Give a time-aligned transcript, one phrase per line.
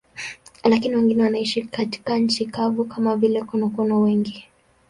[0.63, 4.45] Lakini wengine wanaishi katika nchi kavu, kama vile konokono wengi.